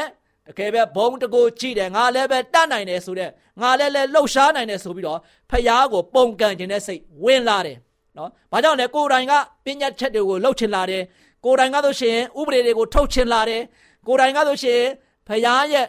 [0.48, 5.18] တကယ်ပဲဘုံတကိုကြည့်တယ်ငါလည်းပဲတတ်နိုင်တယ်ဆိုတဲ့ငါလည်းလည်းလှုပ်ရှားနိုင်တယ်ဆိုပြီးတော့
[5.50, 7.76] ဖျားကိုပုံကန်ခြင်းတဲ့စိတ်ဝင်လာတယ်
[8.18, 9.32] နော်။ဘာကြောင့်လဲကိုယ်တိုင်က
[9.64, 11.02] ပညာချက်တွေကိုလှုပ်ချင်လာတယ်။
[11.44, 13.62] ကိုယ်တိုင်ကဆိုရှင်ဥပဒေတွေကိုထုတ်ချင်လာတယ်။
[14.06, 14.80] ကိုယ်တိုင်ကဆိုရှင်
[15.28, 15.86] ဖျားရဲ့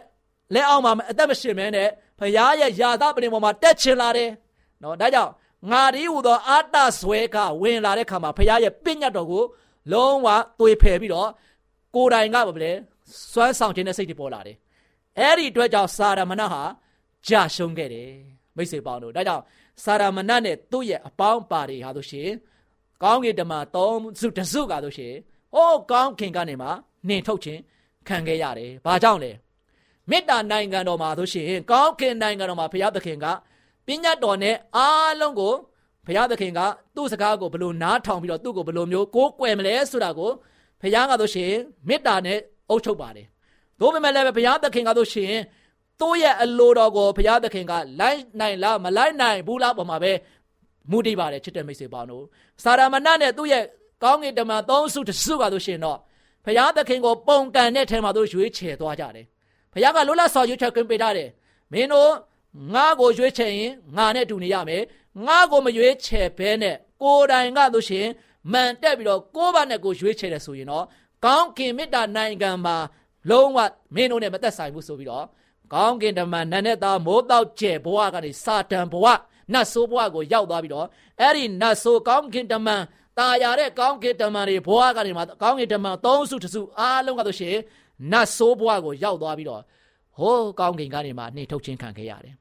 [0.54, 1.88] လက်အောက်မှာအသက်မရှင်မဲနဲ့
[2.20, 4.30] ဖျားရဲ့ယာသပလင်ပေါ်မှာတက်ချင်လာတယ်။
[4.84, 5.32] နော်ဒါကြောင့်
[5.70, 9.44] ငါဒီဟူသောအာတဆွဲကဝင်လာတဲ့ခါမှာဖျားရဲ့ပညာတော်ကို
[9.92, 10.26] လုံးဝ
[10.58, 11.28] သွေဖယ်ပြီးတော့
[11.94, 12.72] ကိုယ်တိုင်ကဘာလဲ
[13.32, 14.56] စွမ်းဆောင်ခြင်းနဲ့စိတ်တွေပေါ်လာတယ်။
[15.18, 16.62] အဲ့ဒီအတွက်ကြောင့်စာရမဏဟာ
[17.28, 18.10] ကြာရှုံးခဲ့တယ်
[18.56, 19.42] မိတ်ဆွေပေါင်းတို့။ဒါကြောင့်
[19.84, 22.28] စာရမဏနဲ့သူ့ရဲ့အပေါင်းပါတွေဟာဆိုရှင်
[23.02, 25.14] ကောင်းကင်တမန်သုံးစုတစုကဆိုရှင်
[25.54, 26.68] ဟိုးကောင်းခင်ကနေမှ
[27.08, 27.60] နှင်ထုတ်ခြင်း
[28.08, 29.32] ခံခဲ့ရတယ်။ဘာကြောင့်လဲ။
[30.10, 33.26] မေတ္တာနိုင်ငံတော်မှာဆိုရှင်ကောင်းကင်နိုင်ငံတော်မှာဘုရားသခင်က
[33.86, 35.54] ပညာတော်နဲ့အားလုံးကို
[36.06, 36.60] ဘုရားသခင်က
[36.96, 40.30] သူ့စကားကိုဘလို့နားထောင်ပြီးတော့သူ့ကိုဘလို့မျိုးကိုးကွယ်မလဲဆိုတာကို
[40.80, 41.52] ဘုရားကဆိုရှင်
[41.88, 42.38] မေတ္တာနဲ့
[42.70, 43.26] အုပ်ချုပ်ပါတယ်။
[43.80, 45.34] သို့ပေမဲ့လည်းဘုရားသခင်ကဆိုရှင်
[46.00, 50.12] သူ့ရဲ့အလိုတော်ကိုဘုရားသခင်ကလိုက်နိုင်လားမလိုက်နိုင်ဘူးလားပေါ်မှာပဲ
[50.90, 52.24] မူတည်ပါတယ်ချစ်တဲ့မိတ်ဆွေပေါင်းတို့
[52.62, 53.64] စာရမဏနဲ့သူ့ရဲ့
[54.04, 55.98] ကောင်းကင်တမန်သုံးစုတစုကဆိုရှင်တော့
[56.44, 59.26] ဘုရားသခင်ကိုပုံကန်တဲ့ထဲမှာသူရွေးချယ်သွားကြတယ်။
[59.72, 61.28] ဘုရားကလွတ်လပ်စွာရွေးချယ်ခွင့်ပေးထားတယ်။
[61.72, 62.10] မင်းတို့
[62.72, 64.82] ငါကိုရွေးချယ်ရင်ငါနဲ့တူနေရမယ်။
[65.26, 68.06] ငါကိုမရွေးချယ်ဘဲနဲ့ကိုယ်တိုင်ကဆိုရှင်
[68.52, 70.84] မန်တက်ပြီးတော့ကိုယ့်ဘာနဲ့ကိုရွေးချယ်တယ်ဆိုရင်တော့
[71.24, 72.76] ကောင်းကင်မေတ္တာနိုင်ငံမှာ
[73.30, 73.58] လုံးဝ
[73.94, 75.26] မင်းတို့နဲ့မသက်ဆိုင်ဘူးဆိုပြီးတော့
[75.74, 79.06] ကောင်းကင်ဓမ္မနတ်နဲ့သားမိုးတောက်ကျဲဘဝကနေစာတန်ဘဝ
[79.52, 80.86] နတ်ဆိုးဘဝကိုရောက်သွားပြီးတော့
[81.20, 82.68] အဲ့ဒီနတ်ဆိုးကောင်းကင်ဓမ္မ
[83.18, 87.56] ตาရတဲ့ကောင်းကင်ဓမ္မတွေဘဝကနေမှာကောင်းကင်ဓမ္မသုံးစုတစ်စုအားလုံးကဆိုရှင်
[88.12, 89.62] နတ်ဆိုးဘဝကိုရောက်သွားပြီးတော့
[90.18, 92.34] ဟိုးကောင်းကင်ကနေမှာနှိထုတ်ချင်းခံခဲ့ရတယ်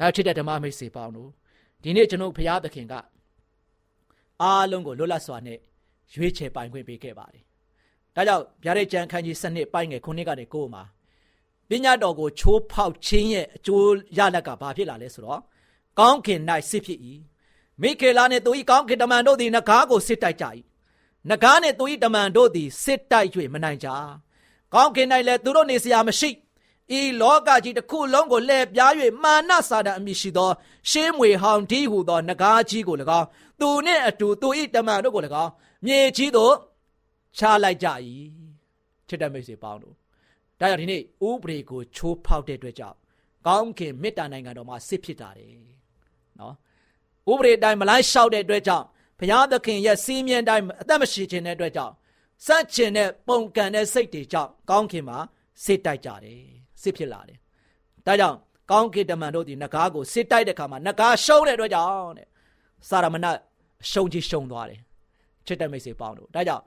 [0.00, 1.30] ဒါချစ်တဲ့ဓမ္မမိတ်ဆွေပေါင်းတို့
[1.82, 2.94] ဒီနေ့ကျွန်တော်ဘုရားသခင်က
[4.42, 5.58] အားလုံးကိုလွတ်လပ်စွာနဲ့
[6.14, 7.42] ရွေးချယ်ပိုင်ခွင့်ပေးခဲ့ပါတယ်
[8.14, 10.82] ဒါကြောင့်ဗျာဒိတ်ကျမ်းခန်းကြီး7နှစ်ပိုင်းငယ်9ကနေ9မှာ
[11.68, 13.86] ပညာတော်ကိုချိုးဖောက်ခြင်းရဲ့အကျိုး
[14.18, 15.40] ရလဒ်ကဘာဖြစ်လာလဲဆိုတော့
[15.98, 16.98] ကောင်းကင်၌စစ်ဖြစ်၏
[17.82, 20.46] မိခေလာနှင့်သူ၏ကောင်းကင်တမန်တို့သည်နဂါးကိုစစ်တိုက်ကြ၏
[21.30, 23.88] နဂါးနှင့်သူ၏တမန်တို့သည်စစ်တိုက်၍မနိုင်ကြ
[24.74, 26.30] ကောင်းကင်၌လည်းသူတို့နေစရာမရှိ
[26.98, 30.50] ဤလောကကြီးတစ်ခုလုံးကိုလှည့်ပြား၍မာနစာတန်အမိရှိသော
[30.90, 33.26] ရှေးမွေဟောင်းဒီဟုသောနဂါးကြီးကို၎င်း
[33.60, 35.50] သူနှင့်အတူသူဤတမန်တို့ကို၎င်း
[35.86, 36.54] မြေကြီးသို့
[37.38, 37.88] ချလိုက်ကြ၏
[39.08, 39.94] ချစ်တဲ့မိတ်ဆွေပေါင်းတို့
[40.60, 42.96] ဒါကြောင့်ဒီနေ့ဥပဒေကိုချိုးဖောက်တဲ့အတွက်ကြောင့်
[43.46, 45.54] ကောင်းခင်မေတ္တာနိုင်ငံတော်မှာစစ်ဖြစ်တာတယ်
[46.40, 46.54] နော်
[47.32, 48.86] ဥပဒေတိုင်းမလိုက်လျှောက်တဲ့အတွက်ကြောင့်
[49.18, 51.94] ဘုရားသခင်ရဲ့စီးမြင်တိုင်းအသက်မရှိခြင်းတဲ့အတွက်ကြောင့်
[52.46, 55.18] စန့်ကျင်တဲ့ပုံကံတဲ့စိတ်တွေကြောင့်ကောင်းခင်မှာ
[55.64, 57.38] စစ်တိုက်ကြတယ် စစ်ဖြစ်လာတယ်
[58.06, 58.36] ဒါကြောင့်
[58.70, 62.26] ကောင်းကင်တမန်တို့ဒီနဂါးကိုစစ်တိုက်တဲ့အခါမှာနဂါးရှုံးတဲ့အတွက်ကြောင့်တဲ့
[62.88, 63.26] စာရမဏ
[63.90, 64.80] ရှုံးကြီးရှုံးသွားတယ်
[65.46, 66.64] ချစ်တဲ့မိတ်ဆွေပေါင်းတို့ဒါကြောင့်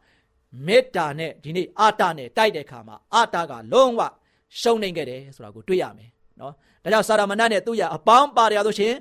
[0.68, 4.02] မေတ္တာနဲ့ဒီနေ့အာတနဲ့တိုက်တဲ့အခါမှာအာတကလုံးဝ
[4.62, 8.94] ရှုံးနေခဲ့တယ်ဆိုတာကိုတွေ့ရမယ်နော်ဒါကြောင့်စာရမဏနဲ့သူ့ရဲ့အပေါင်းပါရဆိုရှင်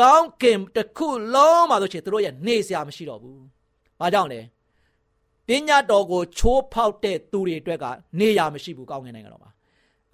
[0.00, 3.38] ကောင်းကင်တစ်ခုလုံးမှာဆိုရှင်သူတို့ရဲ့နေစရာမရှိတော့ဘူး။
[4.00, 4.40] ဘာကြောင့်လဲ။
[5.46, 7.84] ပညာတော်ကိုချိုးဖောက်တဲ့သူတွေအတွက်က
[8.20, 9.50] နေရာမရှိဘူးကောင်းကင်နိုင်ငံတော်မှာ။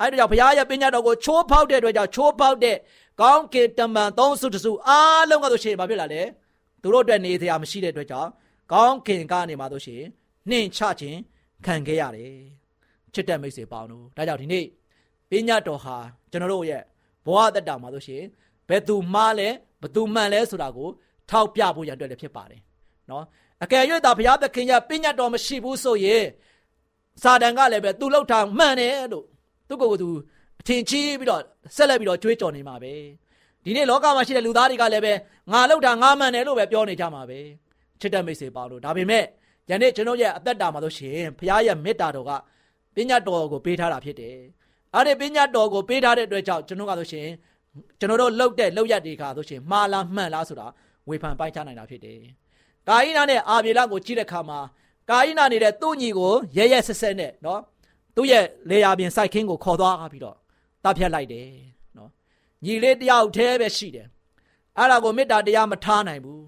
[0.01, 2.77] အဲဒီတော့ဘုရားရဲ့ပညာတော်ကိုချိုးဖောက်တဲ့အတွက်ကြောင့်ချိုးဖောက်တဲ့
[3.21, 6.23] ကောင်းကင်တမန်သုံးစုတစုအားလုံးကဆိုရှင်ဘာဖြစ်လာလဲ။
[6.83, 8.31] သူတို့အတွက်နေစရာမရှိတဲ့အတွက်ကြောင့်
[8.73, 10.03] ကောင်းကင်ကနေမှာဆိုရှင်
[10.49, 11.19] နှင်ချခြင်း
[11.67, 12.35] ခံခဲ့ရတယ်။
[13.15, 14.67] ချစ်တဲ့မိတ်ဆွေပေါင်းတို့ဒါကြောင့်ဒီနေ့
[15.31, 15.97] ပညာတော်ဟာ
[16.31, 16.83] ကျွန်တော်တို့ရဲ့
[17.27, 18.23] ဘဝတက်တာမှာဆိုရှင်
[18.69, 19.49] ဘယ်သူမှားလဲ
[19.83, 20.89] ဘသူမှန်လဲဆိုတာကို
[21.31, 22.61] ထောက်ပြဖို့ရန်အတွက်လည်းဖြစ်ပါတယ်
[23.11, 23.25] နော်
[23.65, 26.25] အကယ်၍သာဘုရားသခင်ရဲ့ပညာတော်မရှိဘူးဆိုရင်
[27.23, 29.27] စာတန်ကလည်းပဲသူလောက်ထားမှန်တယ်လို့
[29.69, 30.09] သူ့ကိုယ်ကသူ
[30.61, 31.43] အထင်ကြီးပြီးတော့
[31.77, 32.95] ဆက်လက်ပြီးတော့ကြွေးကြော်နေမှာပဲ
[33.65, 35.13] ဒီနေ့လောကမှာရှိတဲ့လူသားတွေကလည်းပဲ
[35.53, 37.39] ငါလောက်တာငါမှန်တယ်လို့ပဲပြောနေကြမှာပဲ
[38.01, 39.25] ချစ်တဲ့မိတ်ဆွေပေါင်းတို့ဒါပေမဲ့
[39.71, 42.31] ယနေ့ကျွန်တော်ရဲ့အသက်တာမှာဆိုရှင်ဘုရားရဲ့မေတ္တာတော်က
[42.95, 44.37] ပညာတော်ကိုပေးထားတာဖြစ်တယ်
[44.95, 47.29] အဲ့ဒီပညာတော်ကိုပေးထားတဲ့အတွက်ကြောင့်ကျွန်တော်ကဆိုရှင်
[47.99, 50.67] ကျွန်တော်တို့လှုပ်တဲ့လှုပ်ရက်တွေကဆိုရှင်မှားလားမှန်လားဆိုတာ
[51.09, 52.21] ဝေဖန်ပိုင်းခြားနိုင်တာဖြစ်တယ်။
[52.89, 54.61] ကာယိနာနဲ့အာဗေလကိုကြည့်တဲ့အခါမှာ
[55.11, 57.61] ကာယိနာနေတဲ့သူ့ညီကိုရဲရဲဆက်ဆက်နဲ့နော်
[58.19, 60.37] သူ့ရဲ့လေယာပြင်စိုက်ခင်းကိုခေါ်သွားပြီးတော့
[60.85, 61.49] တပ်ဖြတ်လိုက်တယ်
[61.97, 62.11] နော်
[62.65, 64.07] ညီလေးတယောက်တည်းပဲရှိတယ်။
[64.79, 66.43] အဲ့ဒါကိုမေတ္တာတရားမထားနိုင်ဘူး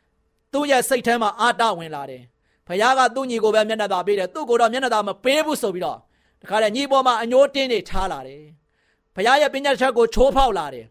[0.52, 2.22] ။သူ့ရဲ့စိတ်ထဲမှာအာတဝင်လာတယ်။
[2.66, 5.98] ဖခင်ကသူ့ညီကိုပဲမျက်နှာသာပေးတယ်သူ့ကိုတော့မျက်နှာသာမပေးဘူးဆိုပြီးတော့
[6.42, 8.42] တခါလေညီပေါ်မှာအညိုးတင်းနေထားလာတယ်။
[9.14, 10.86] ဘုရားရဲ့ပညာချက်ကိုချိုးဖောက်လာတယ်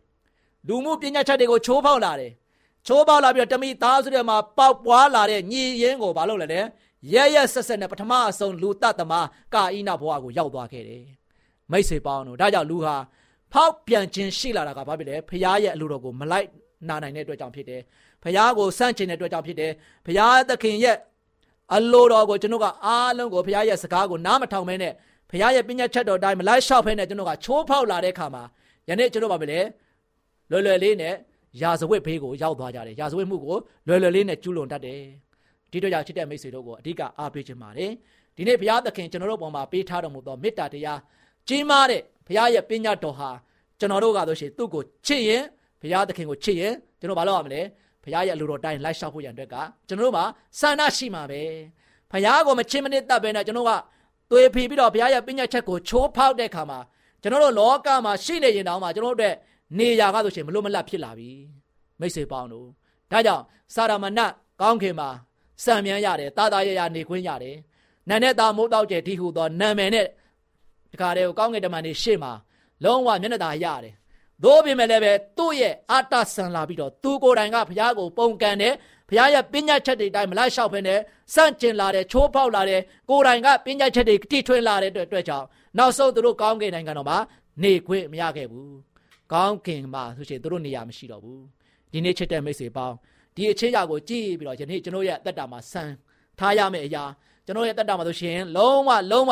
[0.67, 2.31] လူမှုပညာချက်တွေကိုချိုးဖောက်လာတယ်
[2.87, 6.61] ချိုးဖောက်လာပြီးတော့တမိသားစုတွေမှာပေါက်ပွားလာတဲ့ညီရင်းကိုဘာလုပ်လဲလဲ
[7.13, 11.05] ရဲရဲဆက်ဆက်နဲ့ပထမအဆုံးလူတတ်သမားကာအိနာဘဝကိုရောက်သွားခဲ့တယ်
[11.71, 12.95] မိတ်ဆွေပေါင်းတို့ဒါကြောင့်လူဟာ
[13.53, 16.47] ဖောက်ပြန်ခြင်းရှိလာတာကဘာဖြစ်လဲဖခင်ရဲ့အလိုတော်ကိုမလိုက်
[16.89, 17.81] နာနိုင်တဲ့အတွက်ကြောင့်ဖြစ်တယ်
[18.23, 19.71] ဖခင်ကိုစန့်ကျင်တဲ့အတွက်ကြောင့်ဖြစ်တယ်
[20.05, 20.97] ဖခင်သခင်ရဲ့
[21.75, 24.93] အလိုတော်ကိုကျွန်တော်ကအားလုံးကိုဖခင်ရဲ့စကားကိုနားမထောင်မဲနဲ့
[25.29, 28.43] ဖခင်ရဲ့ပညာချက်တော်တိုင်းမလိုက်လျှောက်ဖဲနဲ့ကျွန်တော်ကချိုးဖောက်လာတဲ့အခါမှာ
[28.89, 29.59] ယနေ့ကျွန်တော်ပါပဲလေ
[30.51, 31.15] လွယ်လွယ်လေးနဲ့
[31.61, 35.01] ရာဇဝတ်ဘေးကိုရောက်သွားကြတယ်ရာဇဝတ်မှုကိုလွယ်လွယ်လေးနဲ့ကျူးလွန်တတ်တယ်
[35.71, 37.91] ဒီတော့ကြောင့်ချစ်တဲ့မိတ်ဆွေတို့ကိုအဓိကအားပေးခြင်းပါတယ်
[38.37, 40.99] ဒီနေ့ဘုရားသခင်ကျွန်တော်တို့ပေါ်မှာပေးထားတော်မူသောမေတ္တာတရား
[41.47, 43.29] ကြီးမားတဲ့ဘုရားရဲ့ပညာတော်ဟာ
[43.79, 45.43] ကျွန်တော်တို့ကဆိုရှင်သူ့ကိုချစ်ရင်
[45.81, 47.61] ဘုရားသခင်ကိုချစ်ရင်ကျွန်တော်ဘာလုပ်ရမလဲ
[48.03, 49.55] ဘုရားရဲ့အလိုတော်တိုင်းလိုက်လျှောက်ဖို့ရန်အတွက်က
[49.87, 50.25] ကျွန်တော်တို့မှာ
[50.59, 51.41] ဆန္ဒရှိမှာပဲ
[52.11, 53.71] ဘုရားကိုမချစ်မနစ်တတ်ပဲနဲ့ကျွန်တော်က
[54.31, 56.79] သွေးဖီပြီးတော့ဘုရားရဲ့ပညာချက်ကိုချိုးဖောက်တဲ့အခါမှာ
[57.21, 59.35] ကျွန်တော်တို့လောကမှာရှိနေရင်တောင်မှကျွန်တော်တို့အတွက်
[59.77, 61.29] နေရာကဆိုရှင်မလို့မလတ်ဖြစ်လာပြီ
[61.99, 62.67] မိတ်ဆွေပေါင်းတို့
[63.11, 63.43] ဒါကြောင့်
[63.75, 64.19] စာရမဏ
[64.61, 65.09] ကောင်းခင်မှာ
[65.63, 67.57] စံမြန်ရတယ်တာတာရရနေခွင့်ရတယ်
[68.09, 70.07] နာနဲ့တာမိုးတောက်ကျဲဒီဟုသောနာမည်နဲ့
[70.91, 72.31] ဒီခါတည်းကိုကောင်းကင်တမန်နေရှေ့မှာ
[72.83, 73.93] လုံးဝမျက်နှာသာရတယ်
[74.43, 78.73] သို့ပြင်မဲ့လည်းပဲသူ့ရဲ့အာတဆန်လာပြီးတော့သူကိုယ်တိုင်ကဘုရားကိုပုံကန်တယ်
[79.09, 80.95] ဘုရားရဲ့ပညာချက်တွေတိုင်းမလိုက်လျှောက်ဖ ೇನೆ
[81.33, 85.45] စန့်ကျင်လာတယ်ချိုးဖောက်လာတယ်ကိုယ်တိုင်ကပညာချက်တွေတိထွင်လာတဲ့အတွက်အတွက်ကြောင့်
[85.77, 87.17] နောက်ဆုံးသူတို့ကောင်းကင်နိုင်ငံတော်မှာ
[87.63, 88.75] နေခွင့်မရခဲ့ဘူး
[89.33, 91.41] ကောင်းကင်မှာဆိုရှင်သူတို့နေရာမရှိတော့ဘူး
[91.91, 92.95] ဒီနေ့ချစ်တဲ့မိတ်ဆွေပေါင်း
[93.35, 95.89] ဒီအချင်းရာကိုကြည့်ပြီးတော့ယနေ့ကျွန်တော်ရဲ့အသက်တာမှာဆန်
[96.39, 97.03] ထားရမယ့်အရာ
[97.45, 99.31] ကျွန်တော်ရဲ့အသက်တာမှာဆိုရှင်လုံးဝလုံးဝ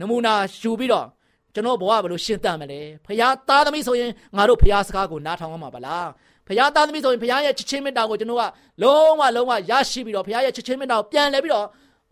[0.00, 1.06] နမူနာယူပြီးတော့
[1.54, 3.18] ကျွန်တော်ဘဝဘယ်လိုရှင်းတတ်မလဲဖခင်
[3.48, 6.08] သားသမီးဆိုရင်ငါတို့ဖခင်စကားကိုနားထောင်ရမှာပါလား
[6.46, 8.44] ဖခင်သားသမီးဆိုရင်ဖခင်ရဲ့ချစ်ချင်းမေတ္တာကိုကျွန်တော်က
[8.82, 11.66] လုံးဝလုံးဝရရှိပြီးတော့ဖခင်ရဲ့ချစ်ချင်းမေတ္တာကိုပြန်လဲပြီးတော့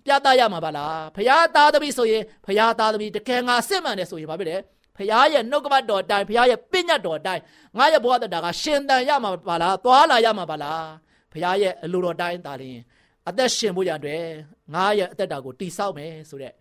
[0.04, 4.56] ပြသရမှာပါလားဖခင်သားသမီးဆိုရင်ဖခင်သားသမီးတကယ်ငါစစ်မှန်တယ်ဆိုရင်ဘာဖြစ်လဲ
[4.96, 7.42] ဖခင်ရဲ့နှုတ်ကပတ်တော်အတိုင်းဖခင်ရဲ့ပညတ်တော်အတိုင်း
[7.78, 10.84] ငါရဲ့ဘဝတတာကရှင်တန်ရမှာပါလားသွားလာရမှာပါလား
[11.34, 12.78] ဖခင်ရဲ့အလိုတော်တိုင်းဒါလျင်
[13.28, 14.22] အသက်ရှင်ဖို့ရတဲ့
[14.74, 16.52] ငါရဲ့အသက်တာကိုတိဆောက်မယ်ဆိုတဲ့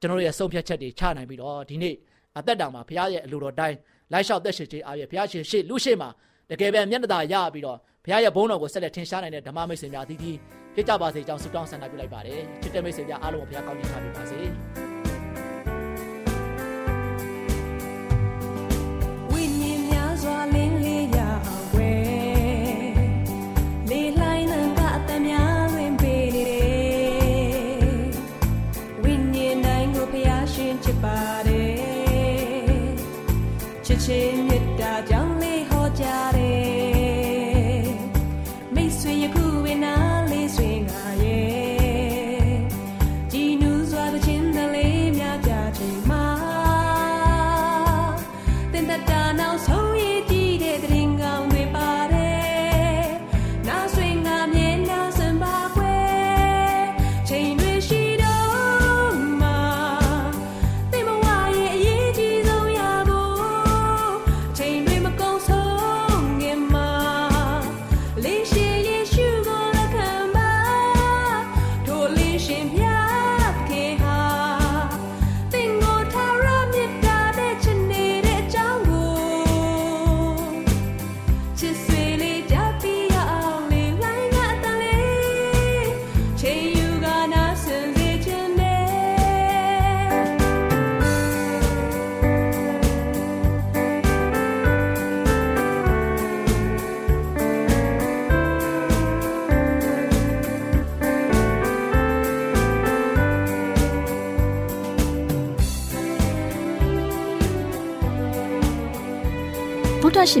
[0.00, 1.94] ကျွန်တော်ရဲ့ဆုံးဖြတ်ချက်တွေချနိုင်ပြီးတော့ဒီနေ့
[2.38, 3.76] အသက်တာမှာဘုရားရဲ့အလိုတော်တိုင်း
[4.12, 6.08] လိုက်လျှောက်သက်ရှင်ခြင်းအားဖြင့်ဘုရားရှင်ရှေ့လူရှေ့မှာ
[6.50, 10.36] တကယ်ပဲမျက်နှာသာရပြီးတော့ဘုရားရဲ့ဘုန်းတော်ကိုဆက်လက်ထင်ရှားနိုင်တဲ့ဓမ္မမိတ်ဆွေများအသီးသီး
[10.74, 14.87] ဖြစ်ကြပါစေကြောင်းဆုတောင်းဆန္ဒပြုလိုက်ပါတယ်ချစ်တဲ့မိတ်ဆွေများအားလုံးကိုဘုရားကောင်းချီးချပေးပါစေ